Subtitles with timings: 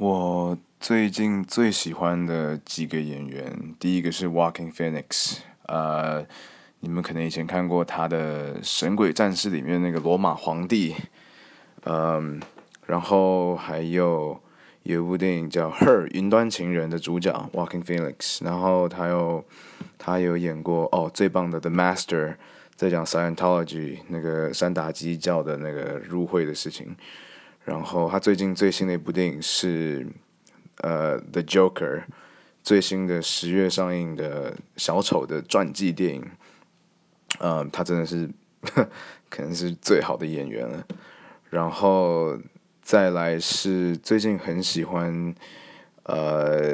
[0.00, 6.24] 我最近最喜欢的几个演员，第一个是 Walking Phoenix，呃，
[6.78, 10.94] 你们可能以前看过他的《神鬼战士》里面那个罗马皇帝，
[11.82, 12.40] 嗯，
[12.86, 14.40] 然后还有
[14.84, 19.44] 有一部电影叫《Her》云端情人的主角 Walking Phoenix，然后他有
[19.98, 22.36] 他有演过哦最棒的 The Master，
[22.76, 26.94] 在讲 Scientology 那个三打基教的那个入会的事情。
[27.68, 30.06] 然后他最近最新的一部电影是，
[30.78, 31.98] 呃，《The Joker》，
[32.62, 36.24] 最新的十月上映的小丑的传记电影。
[37.40, 38.26] 嗯，他真的是
[39.28, 40.82] 可能是最好的演员了。
[41.50, 42.38] 然后
[42.80, 45.34] 再来是最近很喜欢，
[46.04, 46.67] 呃，